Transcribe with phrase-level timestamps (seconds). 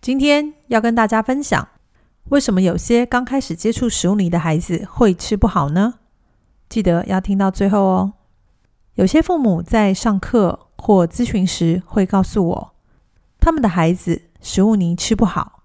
[0.00, 1.68] 今天要跟大家分享，
[2.30, 5.96] 为什么有些刚开始接触食物泥的孩子会吃不好呢？
[6.70, 8.14] 记得要听到最后哦。
[8.94, 12.74] 有些父母在上课或咨询时会告诉我，
[13.40, 15.64] 他们的孩子食物泥吃不好。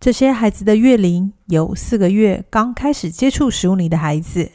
[0.00, 4.52] 这些孩子的月龄有四个月刚开始接触食物泥的孩子，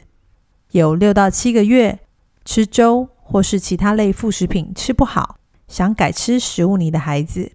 [0.72, 2.00] 有六到七个月
[2.44, 5.38] 吃粥或是其他类副食品吃不好，
[5.68, 7.52] 想改吃食物泥的孩子。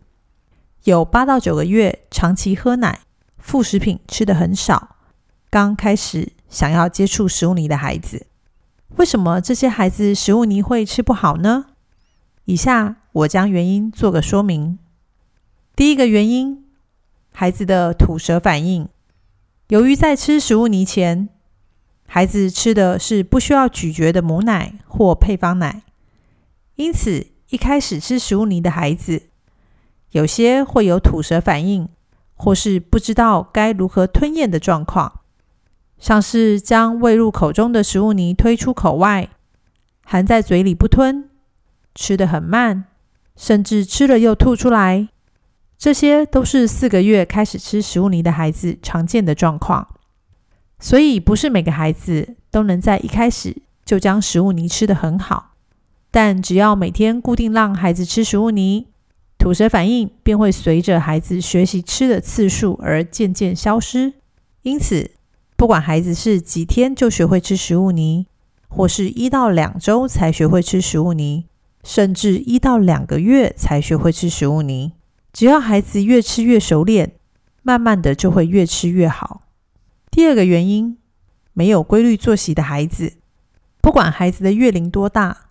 [0.83, 3.01] 有八到九个月长期喝奶、
[3.37, 4.95] 副食品吃的很少，
[5.49, 8.25] 刚开始想要接触食物泥的孩子，
[8.95, 11.67] 为什么这些孩子食物泥会吃不好呢？
[12.45, 14.79] 以下我将原因做个说明。
[15.75, 16.65] 第一个原因，
[17.31, 18.89] 孩子的吐舌反应。
[19.67, 21.29] 由于在吃食物泥前，
[22.07, 25.83] 孩子吃的是不需要咀嚼的母奶或配方奶，
[26.75, 29.27] 因此一开始吃食物泥的孩子。
[30.11, 31.87] 有些会有吐舌反应，
[32.35, 35.21] 或是不知道该如何吞咽的状况，
[35.97, 39.29] 像是将喂入口中的食物泥推出口外，
[40.03, 41.29] 含在嘴里不吞，
[41.95, 42.85] 吃得很慢，
[43.35, 45.07] 甚至吃了又吐出来，
[45.77, 49.87] 这些都是四个月开始吃食物泥的孩子常见的状况。
[50.79, 55.53] 所以，不是每个孩子都能在一开始就将食物泥吃得很好，
[56.11, 58.87] 但只要每天固定让孩子吃食物泥。
[59.41, 64.13] 吐舌反应便会随着孩子学习吃的次数而渐渐消失。
[64.61, 65.09] 因此，
[65.57, 68.27] 不管孩子是几天就学会吃食物泥，
[68.67, 71.45] 或是一到两周才学会吃食物泥，
[71.83, 74.91] 甚至一到两个月才学会吃食物泥，
[75.33, 77.13] 只要孩子越吃越熟练，
[77.63, 79.41] 慢慢的就会越吃越好。
[80.11, 80.99] 第二个原因，
[81.53, 83.13] 没有规律作息的孩子，
[83.81, 85.45] 不管孩子的月龄多大，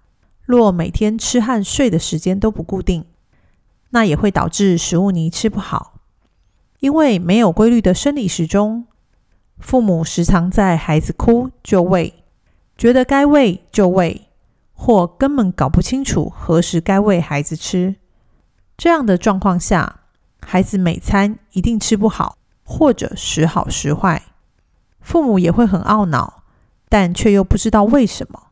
[0.45, 3.05] 若每天吃和睡的时间都不固定。
[3.91, 6.01] 那也会导致食物泥吃不好，
[6.79, 8.87] 因为没有规律的生理时钟，
[9.59, 12.23] 父母时常在孩子哭就喂，
[12.79, 14.29] 觉得该喂就喂，
[14.73, 17.97] 或根本搞不清楚何时该喂孩子吃。
[18.79, 20.01] 这样的状况下，
[20.41, 24.23] 孩子每餐一定吃不好，或者时好时坏，
[25.01, 26.45] 父母也会很懊恼，
[26.89, 28.45] 但却又不知道为什么。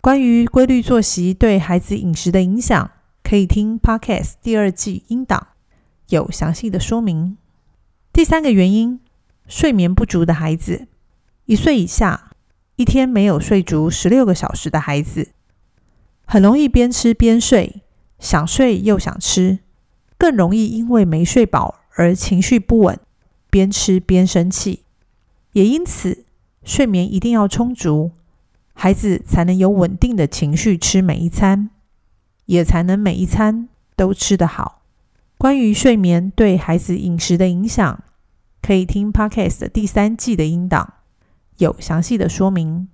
[0.00, 2.90] 关于规律作息对孩子饮食的影响。
[3.28, 5.48] 可以听 Podcast 第二季音档，
[6.08, 7.36] 有详细的说明。
[8.10, 9.00] 第三个原因，
[9.46, 10.88] 睡眠不足的孩子，
[11.44, 12.30] 一岁以下，
[12.76, 15.32] 一天没有睡足十六个小时的孩子，
[16.24, 17.82] 很容易边吃边睡，
[18.18, 19.58] 想睡又想吃，
[20.16, 22.98] 更容易因为没睡饱而情绪不稳，
[23.50, 24.84] 边吃边生气。
[25.52, 26.24] 也因此，
[26.64, 28.12] 睡眠一定要充足，
[28.72, 31.68] 孩子才能有稳定的情绪吃每一餐。
[32.48, 34.80] 也才能每一餐都吃得好。
[35.36, 38.02] 关于睡眠对孩子饮食的影响，
[38.62, 40.94] 可以听 Podcast 第三季的音档，
[41.58, 42.88] 有详细的说明。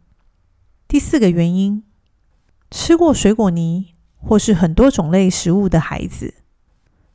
[0.89, 1.85] 第四个原因，
[2.69, 6.35] 吃过水果泥或是很多种类食物的孩子，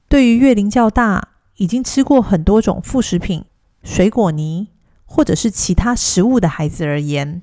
[0.08, 1.28] 对于月龄较大、
[1.58, 3.44] 已经吃过很多种副食品、
[3.84, 4.70] 水果泥
[5.06, 7.42] 或者是其他食物的孩子而言，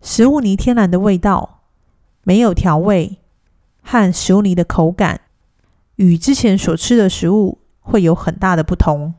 [0.00, 1.60] 食物泥天然的味道
[2.22, 3.18] 没有调味。
[3.88, 5.20] 和食物泥的口感
[5.94, 9.14] 与之前所吃的食物会有很大的不同，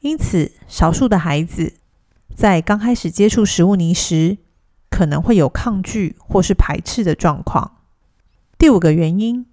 [0.00, 1.74] 因此少数的孩子
[2.34, 4.38] 在刚开始接触食物泥时，
[4.88, 7.76] 可能会有抗拒或是排斥的状况。
[8.56, 9.44] 第五个原因，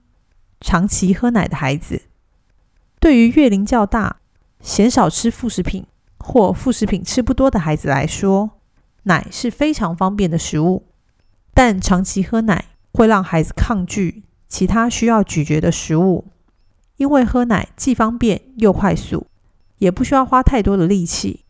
[0.62, 2.04] 长期喝奶的孩子，
[3.02, 4.22] 对于月龄较大、
[4.62, 5.86] 鲜少吃副食品
[6.20, 8.52] 或副食品吃不多的孩子来说，
[9.04, 10.86] 奶是非常方便的食物，
[11.54, 12.64] 但长期喝奶
[12.94, 14.23] 会让孩子抗拒。
[14.54, 16.26] 其他需要咀嚼的食物，
[16.98, 19.26] 因为喝奶既方便又快速，
[19.80, 21.44] 也不需要花太多的力气，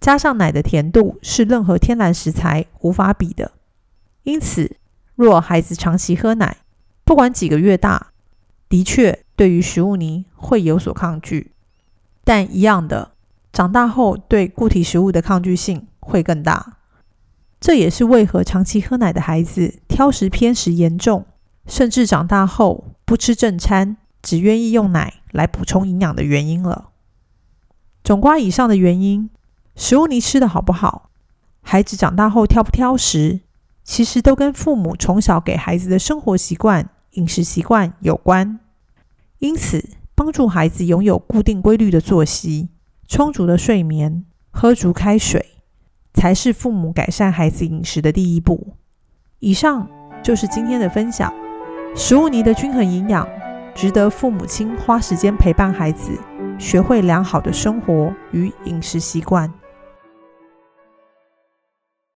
[0.00, 3.52] 加上奶的甜度是任何天然食材无法比的。
[4.24, 4.74] 因此，
[5.14, 6.56] 若孩子长期喝奶，
[7.04, 8.08] 不管几个月大，
[8.68, 11.52] 的确对于食物泥会有所抗拒。
[12.24, 13.12] 但一样的，
[13.52, 16.78] 长大后对固体食物的抗拒性会更大。
[17.60, 21.24] 这也是为何长期喝奶的孩子挑食偏食严重。
[21.66, 26.90] 甚至长大后不吃正餐，只愿意用奶来补充营养的原因了。
[28.04, 29.30] 总括以上的原因，
[29.76, 31.10] 食物你吃的好不好，
[31.60, 33.40] 孩子长大后挑不挑食，
[33.84, 38.58] 其实都跟父母从小给孩子的生活习惯、饮食习惯有关。
[39.38, 42.68] 因此，帮助孩子拥有固定规律的作息、
[43.08, 45.58] 充足的睡眠、喝足开水，
[46.12, 48.76] 才是父母改善孩子饮食的第一步。
[49.38, 49.88] 以上
[50.22, 51.32] 就是今天的分享。
[51.94, 53.28] 食物泥的均衡营养，
[53.74, 56.18] 值得父母亲花时间陪伴孩子，
[56.58, 59.52] 学会良好的生活与饮食习惯。